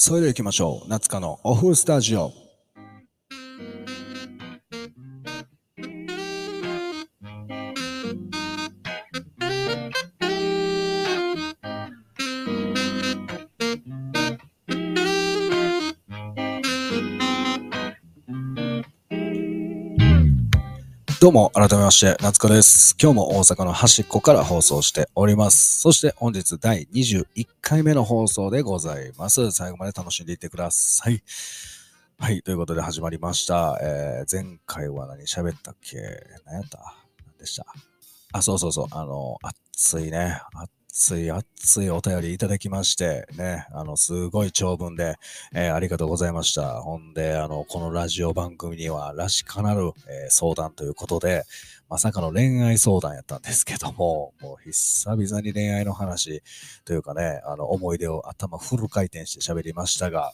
[0.00, 0.88] それでは行きましょう。
[0.88, 2.47] 夏香のオフスタジオ。
[21.28, 22.96] どうも、改めまして、夏子です。
[22.98, 25.78] 今日も大阪の端っこから放送しております。
[25.80, 29.50] そして本日第21回目の放送でございます。
[29.50, 31.22] 最後まで楽しんでいってください。
[32.18, 33.78] はい、ということで始まりました。
[33.82, 35.98] えー、前回は何喋ったっけ？
[36.46, 36.96] 何やった？
[37.26, 37.66] 何でした？
[38.32, 39.36] あ、そうそうそう、あの、
[39.76, 40.40] 暑いね、
[40.98, 45.14] 熱い熱いお便りいただきまして、ね、あの、すごい長文で、
[45.54, 46.80] えーありがとうございました。
[46.82, 51.44] ほんで、あの、このラジオ番組には、らしかなる、えー相談ということで、
[51.88, 56.42] まさかの恋愛相談やったんですけども、もう久々に恋愛の話
[56.84, 60.32] というかね、あの、思い出を頭フル回転して喋りましたが、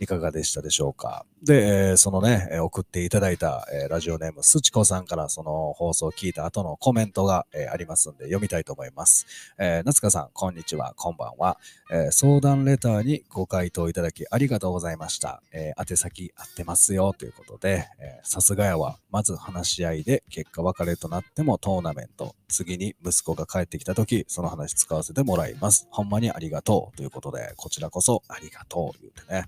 [0.00, 1.26] いかがでしたでしょうか？
[1.42, 9.26] で、えーそのね、送っていただいた、えーラジオネーム、すちこさんからその放送を聞いた後のコメントが、えーありますんで読みたいと思います。
[9.58, 11.58] えー夏香さん、こんにちは、こんばんは。
[11.92, 15.42] えー相談レターにご回答いただきありがとうございました。
[15.52, 17.86] えー宛先合ってますよということで、
[18.22, 18.98] さすがやわ。
[19.10, 22.34] まず話し合いで結果別れとなってもトーナメント。
[22.48, 25.86] 次に息子が帰ってきた時、その話使わせてもらいます。
[25.90, 29.44] ほんまにありがとうということで、こちらこそありがとう言うてね。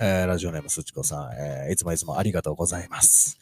[0.00, 3.38] えーラジオネームすちこさん、えーいつもいつもありがとうございます。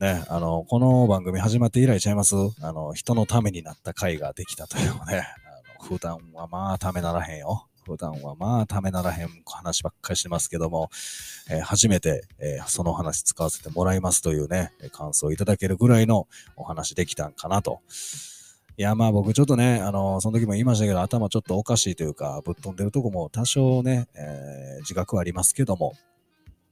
[0.00, 2.34] ね、あの、この番組始まって以来ちゃいます？
[2.60, 7.66] あの、人のためになった回ができたというね、あの普段はまあためならへんよ。
[7.84, 10.90] 普段はまあためならへん話ばっかりしてますけども、
[11.50, 17.80] えー初めて、えーその話使わせてもらいますというね、感想をいただけるぐらいのお話できたんかなと。
[18.78, 25.94] いや、まあ僕ちょっとね、あの、その時も言いましたけど、頭ちょっとおかしいというか、ぶっ飛んでるとこも多少ね、えー自覚はありますけども、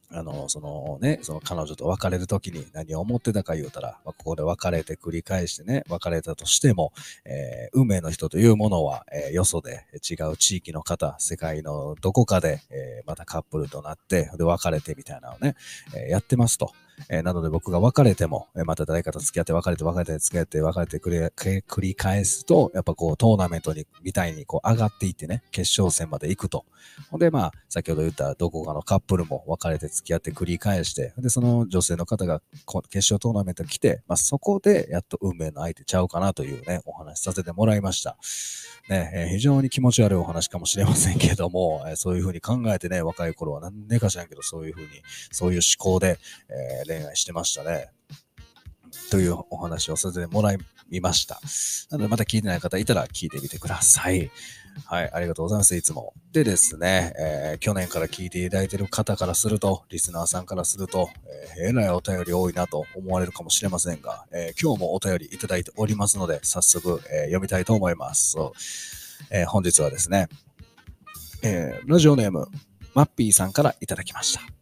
[0.09, 6.91] あの、そのね、その彼女と別れるときに何を思ってたか言うたら、まあここで別れて繰り返してね、別れたとしても、
[7.23, 15.55] えー運命の人というものは、えーよそで違う地域の方、世界のどこかで、えーまたカップルとなって、で、別れてみたいなのをね、
[15.95, 16.73] えーやってますと。
[17.09, 26.65] えなので僕が別れても、えまた誰かと付き合って別れて別れて付き合って別れて繰り繰り返すと、やっぱこうトーナメントに、みたいにこう上がっていってね、決勝戦まで行くと。
[27.09, 38.17] ほんでまあ、先ほど言ったどこかのカップルも別れて付き合って繰り返して、で、その女性の方がこ決勝トーナメントに来て、まあそこでやっと運命の相手ちゃうかなというね、お話しさせてもらいました。
[38.89, 44.87] ね、えー非常に気持ち悪いお話かもしれませんけども、えーそういうふうに考えてね、若い頃はなんでか知らんけど、そういうふうに、
[45.31, 46.19] そういう思考で、
[46.49, 47.89] えー恋愛してましたね。
[49.09, 50.57] というお話をさせてもらい
[51.01, 51.39] ました。
[51.89, 54.31] なので、また聞いてない方いたら聞いてみてください。
[54.85, 56.13] はい、ありがとうございます、いつも。
[56.31, 61.09] でですね、えー去年から聞いていただいている方からすると、リスナーさんからすると、
[61.57, 68.37] えーえらいお便り多いなと思われるかもしれませんが、えー今日もお便りいただいておりますので、早速、えー読みたいと思います。
[69.29, 70.29] えー本日はですね、
[71.43, 72.47] えーラジオネーム、
[72.93, 74.60] マッピーさんからいただきました。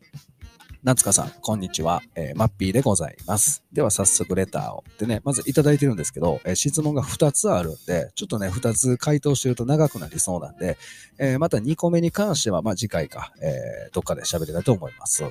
[0.89, 3.63] 夏香さん、こんにちは、えーマッピーでございます。
[3.72, 4.83] では早速レターを。
[4.97, 10.79] でね、まずいただいてるんですけど、えー質問が2つあるんで、ちょっとね、2つ回答してると長くなりそうなんで、
[11.19, 15.25] えーまた2個目に関しては、まあ次回か、えーどっかで喋りたいと思います。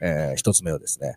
[0.00, 1.16] え1つ目はですね、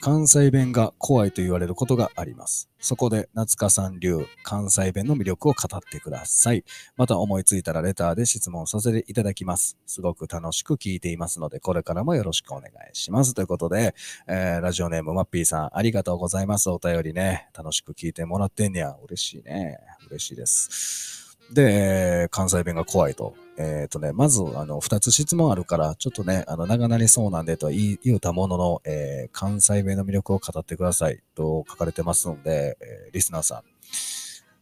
[0.00, 2.70] 関西弁が怖いと言われることがあります。
[2.80, 6.64] そこで夏香さん流関西弁の魅力を語ってください。
[6.96, 9.76] また思いついたらレターで質問させていただきます。
[9.86, 13.34] すごく楽しく聞いていますので、これからもよろしくお願いします。
[13.34, 13.94] ということで、
[14.26, 16.70] えーラジオネームマッピーさん、ありがとうございます。
[16.70, 18.96] お便りね、楽しく聞いてもらってんねや。
[19.04, 19.78] 嬉しいね。
[20.08, 21.38] 嬉しいです。
[21.52, 23.34] で、関西弁が怖いと。
[23.58, 33.62] えっ、とね、まず、あの、二つ質問あるから、ちょっとね、あの、長なりそうなんでと言言うたものの、えー関西弁の魅力を語ってくださいと書かれてますので、えーリスナーさん、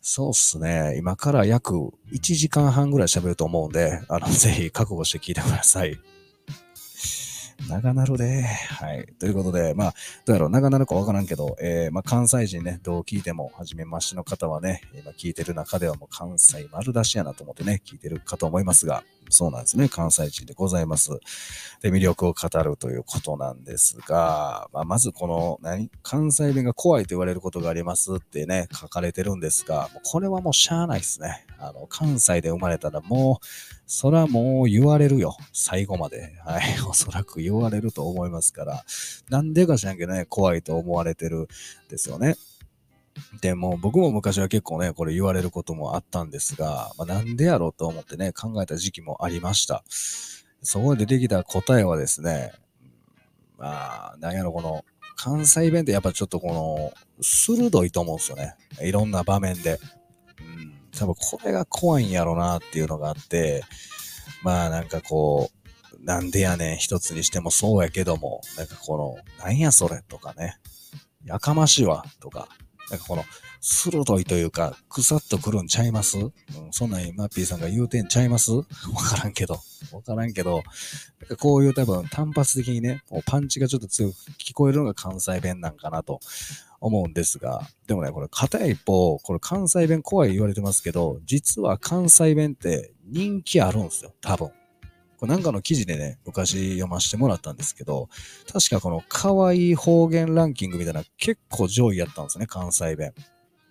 [0.00, 0.94] そうっすね。
[0.96, 5.98] 今から約1時間半ぐらい喋ると思うんで、あの、ぜひ覚悟して聞いてください。
[7.68, 8.42] 長なるで。
[8.42, 9.06] はい。
[9.18, 19.88] ということで、まあ、どうやろう、長なるかわからんけど、えーまあ、関西人ね、どう聞いても、はじめましの方はね、今聞いてる中ではもう関西丸出しやなと思ってね、聞いてるかと思いますが、そうなんですね。
[19.88, 21.10] 関西人でございます。
[21.82, 25.90] で、魅力を語るということなんですが、まあ、まずこの、何？
[26.02, 31.44] 関西弁が怖いと言われることがありますってね、書かれてるんですが、これはもうしゃあないですね。
[31.58, 33.46] あの、関西で生まれたらもう、
[33.86, 35.36] そらもう言われるよ。
[35.52, 36.34] 最後まで。
[36.44, 36.62] はい。
[36.88, 38.84] おそらく言われると思いますから。
[39.28, 41.46] なんでか知らんけどね、怖いと思われてるん
[41.88, 42.36] ですよね。
[43.40, 49.84] でも僕も昔は結構ね、これ言われることもあったんですが、まあ、なんでやろうと思ってね、考えた時期もありました。
[50.62, 52.52] そこで出てきた答えはですね、
[53.56, 54.84] まあ、なんやろ、この、
[55.14, 56.92] 関西弁ってやっぱちょっとこの、
[57.22, 58.54] 鋭いと思うんですよね。
[58.82, 59.78] いろんな場面で。
[60.98, 63.62] 多分これが怖いんやろなっていうのがあって、
[64.42, 70.56] まあなんかこう、なんでやねん一つにしてもそうやけども、なんかこの、なんやそれとかね、
[71.24, 72.48] やかましいわとか、
[72.90, 73.24] なんかこの、
[73.68, 76.18] 鋭いというか、くさっとくるんちゃいます？
[76.18, 76.32] うん、
[76.70, 78.52] そんなんマッピーさんが言うてんちゃいます？
[78.52, 79.58] わからんけど。
[79.92, 80.62] わからんけど、
[81.20, 86.20] なんかこういう多分単発的にね、もうパンチがちょっと強く聞こえるのが関西弁なんかなと
[86.86, 94.50] 思うんですが、でもね、これ片一方、これ関西弁怖い言われてますけど、実は関西弁って人気あるんですよ、多分。
[95.18, 98.08] これなんかの記事でね、昔読ませてもらったんですけど、
[98.52, 103.12] 確かこの可愛い方言ランキングみたいな結構上位やったんですね、関西弁。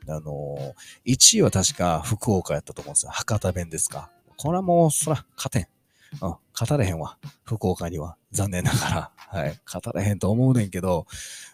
[0.08, 3.12] あのー、1位は確か福岡やったと思うんですよ。
[3.12, 4.12] 博多弁ですか。
[4.38, 5.75] これはもう、そら、勝てん。
[6.22, 7.18] うん、語れへんわ。
[7.44, 8.18] 福岡には。
[8.32, 9.12] 残念ながら。
[9.16, 9.60] はい。
[9.72, 11.08] 語れへんと思うねんけど、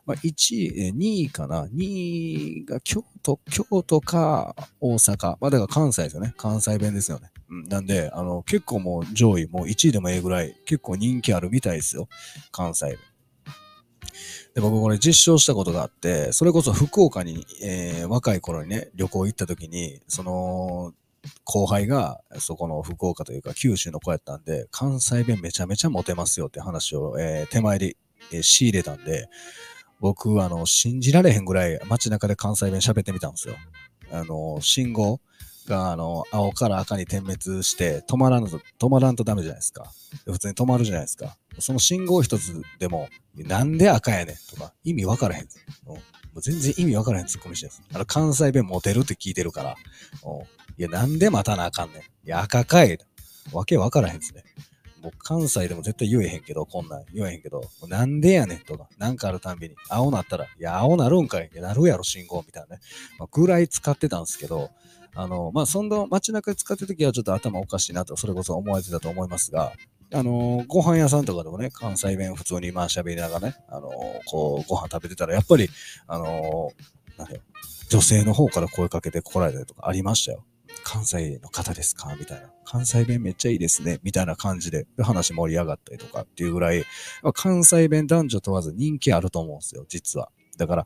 [0.06, 5.38] まあ、1位、2位かな ?2 位が京都、京都か大阪。
[5.40, 6.34] まあ、だから関西ですよね。
[6.38, 7.30] 関西弁ですよね。
[7.50, 7.64] うん。
[7.70, 12.08] なんで、あの、結構もう上位、もう1位でもええぐらい、結構人気あるみたいですよ。
[12.52, 12.98] 関西弁。
[14.54, 20.94] で、僕これ実証したことがあって、それこそ福岡に、えー、若い頃にね、旅行行った時に、その、
[21.44, 27.96] 後輩が、そこの福岡というか九州の子やったんで、関西弁めちゃめちゃモテますよって話を、えー、手前で、
[28.32, 29.28] えー、仕入れたんで、
[30.00, 33.56] 僕、あの、信じられへんぐらい街中で関西弁喋ってみたんですよ。
[34.12, 35.22] あの、信号
[35.68, 39.92] が、あの、青から赤に点滅して、止まらんと、止まらんとダメじゃないですか。
[40.26, 41.38] 普通に止まるじゃないですか。
[41.60, 45.48] その信号一つでも、なんで赤やねんとか、意味わからへん。
[46.34, 47.90] もう全然意味わからへんツッコミしてるんです。
[47.94, 49.76] あの、関西弁モテるって聞いてるから、
[50.24, 50.44] お
[50.78, 52.02] いや、なんで待たなあかんねん。
[52.02, 52.98] いや、赤かい。
[53.52, 54.44] わけわからへんですね。
[55.02, 61.50] もう関西でも絶対言えへんけど、こんなん言えへんけど、なんでやねんとか、なんかあるたんびに、青なったら、いや、青なるんかい。
[61.52, 62.82] いや、なるやろ、信号みたいなね。
[63.18, 64.70] まあ、ぐらい使ってたんですけど、
[65.16, 69.74] あの、まあ、そんな街中で使ってる時はちょっと頭おかしいなと、それこそ思われてたと思いますが、
[70.14, 73.90] あの、ご飯屋さんとかでもね、関西弁普通にまあ喋りながらね、あの、
[74.26, 75.70] こう、ご飯食べてたら、やっぱり、
[76.08, 76.72] あの、
[77.18, 77.28] なん
[77.90, 80.46] 女性の方から声かけて来られたりとかありましたよ。
[80.84, 82.16] 関西の方ですか？
[82.18, 82.50] みたいな。
[82.66, 84.00] 関西弁めっちゃいいですね。
[84.04, 86.86] みたいな感じで、話盛り上がったりとかっていうぐらい、
[87.34, 90.32] 関西弁男女問わず人気あると思うんですよ、実は。
[90.58, 90.86] だから、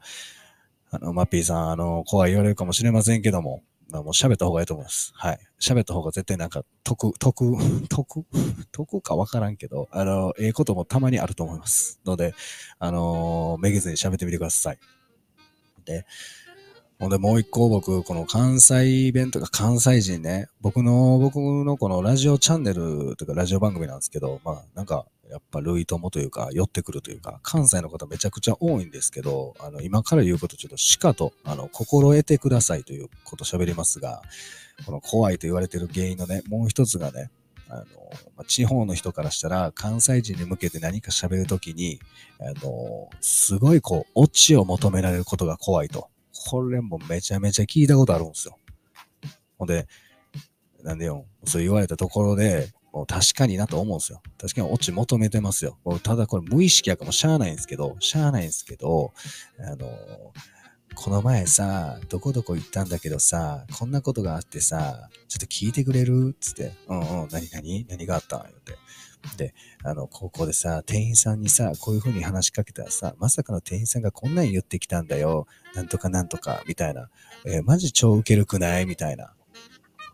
[0.92, 5.11] あの、マッピーさん、あの、怖い言われるかもしれませんけども、まあ、もう喋った方がいいと思います。
[5.15, 5.39] はい。
[5.59, 7.55] 喋った方が絶対なんか、得、得、
[7.87, 8.25] 得、
[8.71, 11.99] 得かわからんけど、あの、ええこともたまにあると思います。
[12.05, 12.33] ので、
[12.79, 14.79] あのー、めげずに喋ってみてください。
[15.85, 16.05] で、
[16.97, 34.21] ほんでもう一個僕、この関西弁とか関西人ね、僕の、僕のこのラジオチャンネルとかラジオ番組なんですけど、まあなんかやっぱ類友というか寄ってくるというか、関西の方めちゃくちゃ多いんですけど、あの今から言うことちょっとしかと、あの、心得てくださいということ喋りますが、
[34.86, 37.30] この怖いと言われてる原因のね、もう一つがね、
[37.68, 37.83] あの、
[38.38, 42.00] まあ地方の人からしたら、関西人に向けて何か喋るときに、
[42.39, 46.09] あの、すごいこう、オチを求められることが怖いと。
[46.47, 48.57] これもめちゃめちゃ聞いたことあるんですよ。
[49.57, 49.87] ほんで、
[50.83, 54.21] なんでよ、そう言われたところで、もう確かになと思うんですよ。
[54.37, 55.77] 確かにオチ求めてますよ。
[56.03, 59.13] ただこれ無意識やかもしゃあないんですけど、しゃあないんですけど、
[59.59, 59.89] あの、
[60.95, 66.37] この前さ、どこどこ行ったんだけどさ、こんなことがあってさ、ちょっと聞いてくれる？
[66.39, 67.85] つって、うんうん、何何？
[67.89, 68.44] 何があったん？
[68.44, 68.77] 言って。
[69.37, 69.53] で、
[69.83, 75.47] あの、高校でさ、店員さんにさ、こういう風に話しかけたらさ、まさかの店員さんがこんなん言ってきたんだよ。
[75.73, 77.09] なんとかなんとか、みたいな。
[77.45, 78.85] えー、マジ超ウケるくない？
[78.85, 79.25] みたいな。
[79.25, 79.27] っ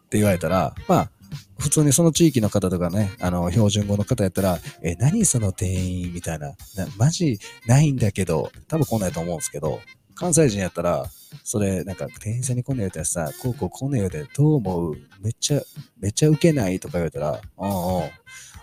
[0.10, 1.12] て言われたら、まあ、
[1.58, 6.14] 普通にその地域の方とかね、あの、標準語の方やったら、え、何その店員？
[6.14, 6.56] みたいな。
[6.98, 9.80] マジないんだけど、多分来ないと思うんですけど、
[10.16, 11.06] 関西人やったら、
[11.44, 14.96] それ、なんか、店員さんにこんな言うたらさ、こうこうこんな言うて、どう思う？
[15.22, 15.62] めっちゃ、
[16.00, 16.80] めっちゃウケない？
[16.80, 18.10] とか言われたら、うんうん。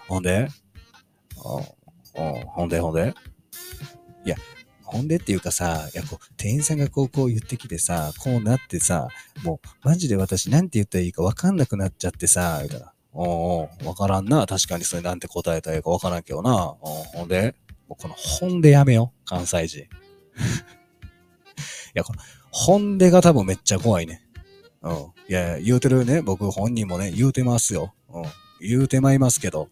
[0.09, 0.49] ほんで？
[1.37, 1.61] ほ
[2.65, 3.15] んでほんで？
[4.25, 4.37] いや、
[4.83, 9.09] ほんでっていうかさ、いや、こう、店員さんがこう、こう言ってきてさ、こうなってさ、
[9.45, 12.93] もう、マジで私なんて言ったらいいかわかんなくなっちゃってさ、みたいな。
[13.13, 14.47] おうわからんな。
[14.47, 16.57] 確かにそれなんて答えたらいいかわからんけどな。
[16.81, 17.55] ほんで、
[17.89, 19.13] この本でやめよ。
[19.25, 19.81] 関西人。
[19.85, 19.87] い
[21.95, 24.23] や、この本でが多分めっちゃ怖いね。
[24.83, 24.93] うん。
[25.29, 26.23] いや、言うてるね。
[26.23, 27.95] 僕本人もね、言うてますよ。
[28.09, 28.25] うん。
[28.61, 29.69] 言うてまいますけど、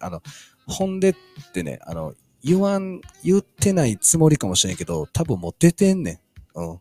[0.00, 0.22] あの、
[0.66, 1.14] 本でっ
[1.52, 6.20] てね、あの、言わん、言ってないつもりかもしれんけど、多分もう出てんね
[6.54, 6.60] ん。
[6.60, 6.80] うん。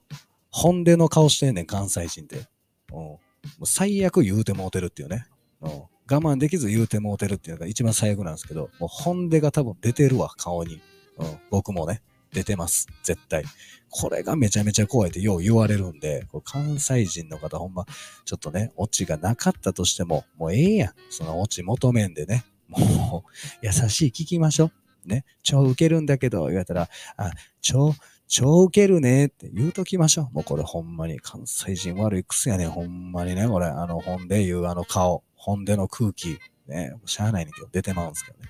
[0.52, 2.48] 本音の顔してんねん、関西人って。
[2.92, 2.96] うん。
[2.96, 3.20] も
[3.62, 5.28] う最悪言うてもうてるっていうね。
[5.62, 5.70] うん。
[5.70, 10.82] 我慢できず言うてもうてるっていうのが一番最悪なんですけど、もう本音が多分出てるわ、顔に。
[11.18, 12.88] うん、僕もね、出てます。
[13.04, 13.44] 絶対。
[13.90, 17.86] これがめちゃめちゃ怖いってよう言われるんで、こ関西人の方ほんま、
[18.26, 20.94] ちょっとね、オチがなかったとしても、もうええやん。
[21.10, 22.46] そのオチ求めんでね。
[22.68, 24.72] もう、優しい聞きましょ
[25.06, 25.08] う。
[25.08, 25.26] ね。
[25.44, 27.32] 超ウケるんだけど、言われたら、あ、
[27.62, 27.94] 超、
[28.28, 30.34] 超ウケるねって言うときましょう。
[30.34, 33.68] もうこれほんまに関西人悪い癖やねほんまにね、これ。
[33.68, 36.40] あの本で言うあの顔、本での空気。
[36.68, 36.94] ね。
[37.06, 38.50] しゃあないねんけど、出てまうんですけどね。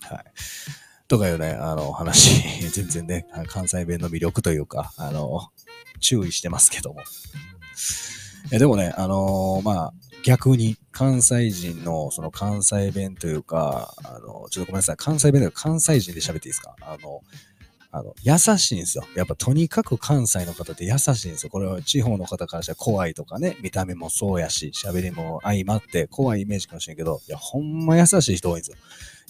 [0.00, 0.24] はい。
[1.06, 5.50] とかいうね、あの話、 全然ね、関西弁の魅力というか、あの、
[6.00, 7.00] 注意してますけども。
[8.50, 16.76] えでもね、あのー、まあ、逆に関西人のその関西弁というか、あの、ちょっとごめんなさい、関西弁で関西人で喋っていいですか？
[16.80, 17.22] あの、
[17.90, 19.04] あの、優しいんですよ。
[19.14, 21.50] やっぱとにかく関西の方って優しいんですよ。
[21.50, 28.76] これは地方の方からしたら怖いとかね、見た目もそうやし、喋りも相まって怖いイメージかもしれんけど、いや、ほんま優しい人多いんですよ。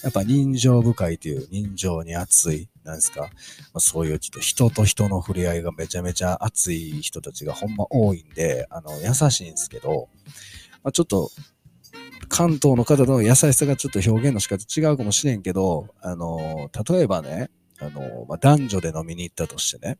[0.05, 3.29] やっぱ人情深いという人情に熱い、なんですか、ま
[3.75, 10.09] あ、そういうちょっと人と人の触れ合いがめちゃめちゃ熱い人たちがほんま多いんで、あの、優しいんですけど、
[10.83, 11.31] まあ、ちょっと、
[12.29, 19.99] 関東の方の優しさがちょっと表現の仕方違うかもしれんけど、あの、例えばね、あの、まあ、男女で飲みに行ったとしてね、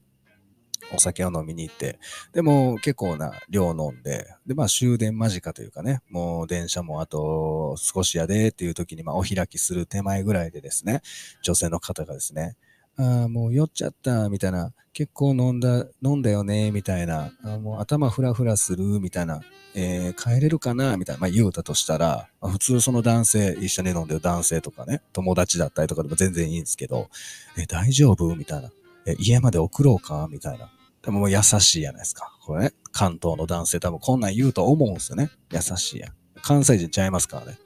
[0.95, 1.99] お酒を飲みに行って、
[2.33, 11.03] でも結構な量飲んで、で、まあ終電間近というかね、もう電車もあと少しやでっていう時に、まあお開きする手前ぐらいでですね、
[11.43, 12.57] 女性の方がですね、
[12.97, 19.41] あ、もう酔っちゃった、みたいな、結構飲んだ、飲んだよね、みたいな、あもう頭フラフラする、みたいな、
[19.75, 27.09] えー、帰れるかなみたいな、まあ言うたとしたら、まあ、普通その男性、一緒に飲んでる男性とかね、友達だったりとかでも全然いいんですけど、
[27.57, 28.37] え、大丈夫？
[28.37, 28.71] みたいな。
[29.07, 30.29] え、家まで送ろうか？
[30.31, 30.71] みたいな。
[31.03, 32.37] でももう優しいじゃないですか。
[32.43, 35.31] これね、関東の男性多分こんなん言うと思うんですよね。
[35.51, 36.13] 優しいやん。
[36.43, 37.59] 関西人ちゃいますからね。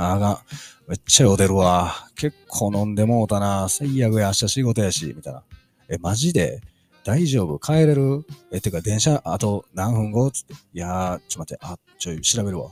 [0.00, 0.40] あが、
[0.86, 1.92] めっちゃ酔うてるわ。
[2.14, 3.68] 結構飲んでもうたな。
[3.68, 5.42] 最悪や、明日仕事やし、みたいな。
[5.88, 6.60] え、マジで？
[7.04, 7.58] 大丈夫？
[7.58, 8.24] 帰れる？
[8.52, 10.30] え、てか電車あと何分後？
[10.30, 10.54] つって。
[10.54, 12.70] いやー、ちょっと待って、あ、ちょい調べるわ。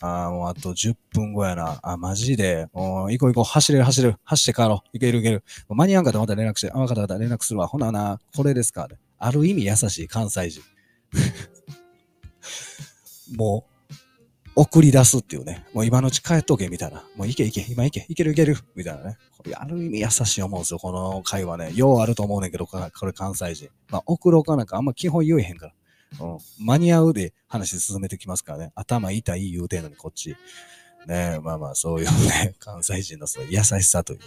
[0.00, 1.80] あー、もうあと10分後やな。
[1.82, 2.68] あ、マジで？
[2.72, 3.44] もう行こう行こう。
[3.44, 4.16] 走れる走れる。
[4.22, 4.88] 走って帰ろう。
[4.92, 5.42] 行ける行ける。
[5.68, 6.70] 間に合わんかったらまた連絡して。
[6.72, 7.20] あ、わかったわかった。
[7.20, 7.66] 連絡するわ。
[7.66, 8.86] ほなな、これですか。
[9.18, 10.62] ある意味優しい関西人。
[13.36, 13.69] もう、
[14.56, 15.64] 送り出すっていうね。
[15.72, 17.04] もう今のうち帰っとけ、みたいな。
[17.16, 19.18] もう行け行け、今行け、行ける行ける、みたいなね。
[19.36, 21.72] これある意味優しい思うんですよ、この会話ね。
[21.74, 23.68] ようあると思うねんけど、これ関西人。
[23.88, 25.72] まあ、送ろうかなんかあんま基本言えへんから。
[26.26, 26.38] うん。
[26.58, 28.72] 間に合うで話進めてきますからね。
[28.74, 30.36] 頭痛い言うてんのにこっち。
[31.06, 34.20] ねまあまあそういうね、 関西人のそう優しさという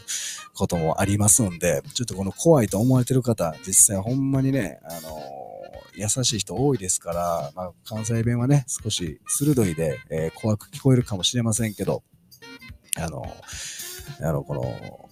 [0.54, 5.53] こともありますんで、ちょっとこの怖いと思われてる方、実際ほんまにね、あの
[5.96, 12.04] 優しい人多いですから、まあ、関西弁はね、少し鋭いで、えー、怖く聞こえるかもしれませんけど、
[12.98, 13.24] あの、
[14.22, 15.10] あの、この、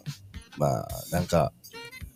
[0.57, 1.53] まあ、なんか、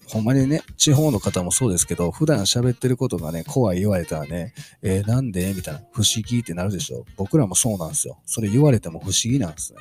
[0.08, 4.54] ほんまにね、地方の方もそうですけど、普段喋ってることがね、怖い言われたらね、
[4.84, 5.52] えー、なんで？
[5.54, 7.06] みたいな、不思議ってなるでしょ。
[7.18, 8.20] 僕らもそうなんですよ。
[8.26, 9.80] それ言われても不思議なんですね。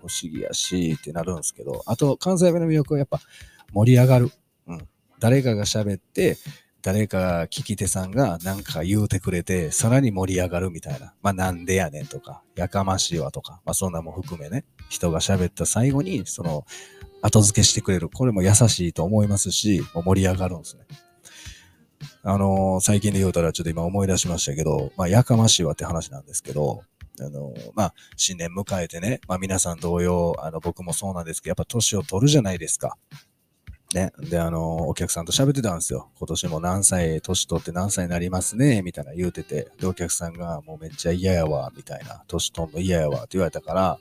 [0.00, 3.20] 不思議やし、ってなるんですけど、あと、関西弁の魅力はやっぱ
[3.72, 4.30] 盛り上がる。
[4.66, 4.88] うん。
[5.20, 6.36] 誰かが喋って、
[6.82, 11.14] 誰か聞き手さんが何か言うてくれて、さらに盛り上がるみたいな。
[11.22, 16.66] まあなんでやねんとか、やかましいわとか、まあそんなも含めね、人が喋った最後に、その、
[17.22, 18.08] 後付けしてくれる。
[18.08, 20.82] これも優しいと思いますし、盛り上がるんですね。
[22.24, 26.82] あのー、最近で言うたらちょっと今思い出しましたけど、まあやかましいわって話なんですけど、
[27.20, 32.96] あのー、まあ新年迎えてね、まあ皆さん同様、あの僕もそうなんですけど、やっぱ年を取るじゃないですか。
[33.94, 34.12] ね。
[34.18, 36.10] で、あの、お客さんと喋ってたんですよ。
[36.18, 39.68] 今年も何歳、年取って何歳になりますね、みたいな言うてて。
[39.80, 42.24] で、お客さんがもうめっちゃ嫌やわ、みたいな。
[42.26, 43.98] 年取んの嫌やわ、って言われたから、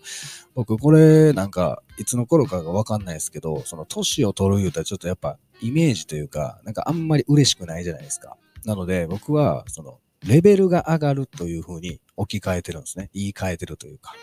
[0.55, 8.37] 僕これなんか、いつの頃かがわかんないですけど、その年を取る言うたらちょっとやっぱイメージというか、なんかあんまり嬉しくないじゃないですか。
[8.65, 13.09] なので、僕は、その、レベルが上がるという風に置き換えてるんですね。
[13.13, 14.13] 言い換えてるというか。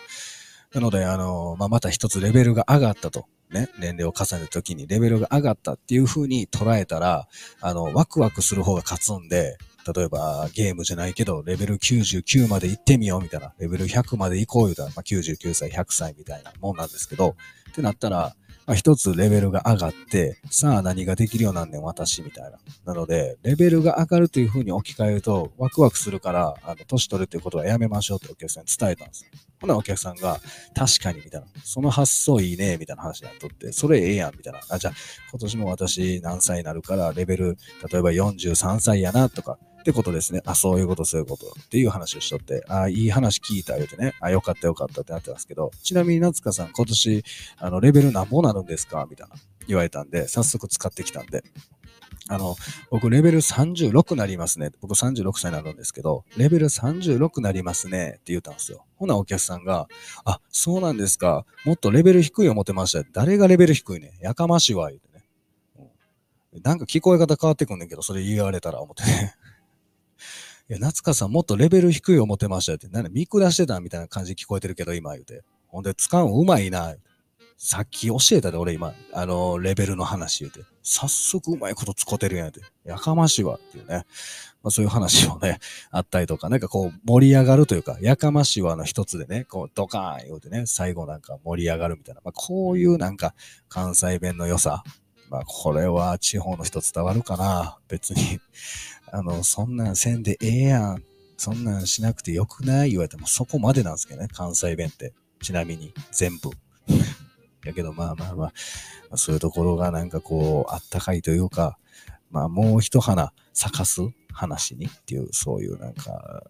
[0.74, 3.26] なので、あの、まあ、また一つレベルが上がったと。
[3.50, 7.28] ね、年齢を重ねるときにレベルが上がったっていう風に捉えたら、
[7.62, 9.56] あの、ワクワクする方が勝つんで、
[9.94, 17.36] 例えばゲームじゃないけど、レベル99まで行ってみようみたいな、レベル100まで行こう言うたら、まあ、99歳、100歳みたいなもんなんですけど、
[17.70, 18.36] ってなったら、
[18.68, 22.58] まあ、一つレベルが上がって、さあ何ができるようなんねん、私、みたいな。
[22.84, 29.24] なので、レベルが上がるという風に置き換えると、ワクワクするから、あの、年取るっていうことはやめましょうってお客さんに伝えたんです。
[29.58, 30.38] ほなお客さんが、
[30.74, 31.46] 確かに、みたいな。
[31.64, 34.60] その発想いいね、みたいな話になっとって、それええやん、みたいな。
[34.68, 34.94] あ、じゃあ、
[35.30, 37.56] 今年も私何歳になるから、レベル、
[37.90, 40.42] 例えば43歳やな、とか、ってことですね。
[40.44, 41.46] あ、そういうこと、そういうこと。
[41.46, 44.14] っていう話をしとって、あ、いい話聞いた言うてね。
[44.20, 47.24] あ、よかったよかったってなってますけど、ちなみに夏香さん今年、
[47.58, 49.06] あの、レベル何ぼなるんですか？
[49.08, 51.42] みたいな言われたんで、早速使ってきたんで、
[52.30, 52.56] あの、
[52.90, 54.70] 僕、レベル36なりますね。
[54.82, 58.84] 僕36歳になるんですけど、レベル36なりますねって言ったんですよ。
[58.96, 59.88] ほな、お客さんが、
[60.26, 61.46] あ、そうなんですか。
[61.64, 65.24] もっとレベル低い思ってました誰がレベル低いねやかましいわ、言うてね。
[66.62, 69.34] なんか聞こえ方変わってくんねんけど、それ言われたら思ってね。
[70.70, 75.42] いや、夏香さんもっとレベル低い思ってましたよって、なんで見下してたみたいな感じ聞こえてるけど、今言うて。
[75.66, 76.94] ほんで、使ううまいな。
[77.56, 80.60] さっき教えたで、俺今、あの、レベルの話言うて。
[80.82, 82.60] 早速うまいこと使ってるやんって。
[82.84, 84.04] やかましいわっていうね。
[84.62, 85.58] まあそういう話もね、
[85.90, 92.20] あったりとか、なんかこう盛り上がるというか、やかましいわの一つでね、こうドカーン言うてね、最後なんか盛り上がるみたいな。
[92.24, 93.34] まあこういうなんか
[93.68, 94.82] 関西弁の良さ。
[95.30, 98.40] まあこれは地方の人伝わるかな別に。
[99.10, 101.02] あの、そんなんせんでええやん。
[101.36, 102.90] そんなんしなくてよくない？
[102.90, 105.14] 言われてもそこまでなんですけどね、関西弁って。
[105.40, 106.50] ちなみに、全部。
[107.64, 108.52] やけど、まあまあま
[109.10, 111.78] あ、そういうところがなんかこう、あったかいというか、
[112.30, 114.00] まあもう一花咲かす
[114.32, 116.42] 話にっていう、そういうなんか、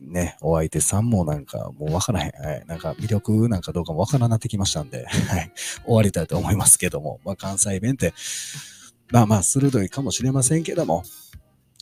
[0.00, 2.32] ね、お相手さんもなんかもうわからへん。
[2.32, 5.52] はい、なんか魅力なんかどうかもわからなってきましたんで、 はい、
[5.84, 8.12] 終わりたいと思いますけども、まあ関西弁って、
[9.10, 11.02] まあまあ鋭いかもしれませんけども、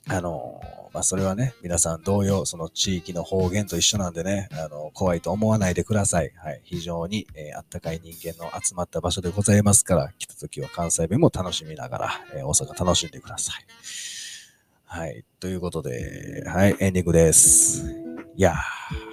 [0.07, 0.61] あの
[0.95, 6.33] まあ、それはね、皆さん同様、その地域の方言と一緒なんでね、あの、怖いと思わないでください。
[6.37, 6.61] はい。
[6.63, 13.67] 非常に、えー、あったかい人間の集まった場所でございますから、来た時は関西弁も楽しみながら、えー、大阪楽しんでください。
[14.85, 15.25] はい。
[15.41, 18.04] ということで、はい、エンディングです。
[18.37, 18.55] いや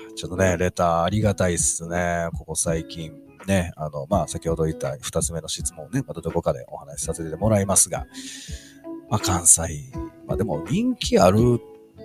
[0.10, 2.30] ー、ちょっとね、レターありがたいっすね。
[2.34, 3.14] ここ最近。
[3.48, 8.06] ね、あの、まあ、先ほど言った二つ目の質問をね、またどこかでお話しさせてもらいますが、
[9.10, 9.92] まあ、関西。
[10.28, 11.60] まあ、でも人気ある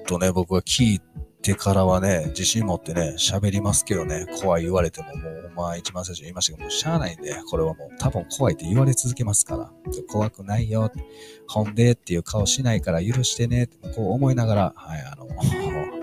[0.07, 1.01] とね、僕は聞い
[1.43, 9.71] てからはね、自信持ってね、喋りますけどね、怖い言われても、もう、まあ一番最初に言いましたけど、もうしゃあないんで、これはもう多分怖いって言われ続けますから、
[10.09, 10.91] 怖くないよ、
[11.47, 15.26] ほんでっていう顔しないから許してね、こう思いながら、はい、あの、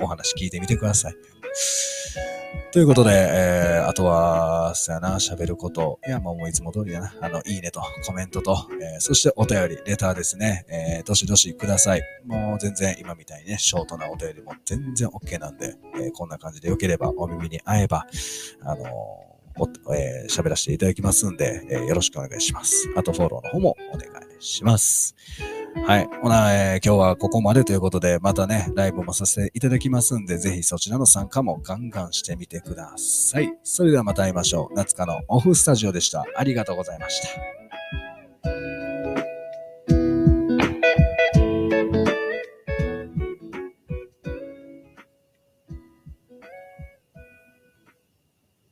[0.04, 1.16] お話聞いてみてください。
[2.74, 6.00] ということで、えー、あとは、そやな、喋ること。
[6.08, 7.14] いや、もういつも通りだな。
[7.22, 10.66] あの、いいねと、コメントと、えー、そしてお便り、レターですね。
[10.70, 12.02] えー、どしどしください。
[12.26, 18.08] もう全然今みたいにね、ショートなお便りも全然 OK なんで、えー、こんな感じでよければお耳に合えば、
[18.64, 22.90] あのー、えー、喋らせていただきますんで、え、よろしくお願いします。
[22.96, 25.16] あとフォローの方もお願いします。
[25.86, 26.10] はい。
[26.22, 33.54] ほな、えー、今日はここまでということで、またね、ライブもさせていただきますんで、ぜひそちらの参加もガンガンしてみてください。
[33.64, 34.76] それではまた会いましょう。
[34.76, 36.26] 夏香のオフスタジオでした。
[36.36, 37.63] ありがとうございました。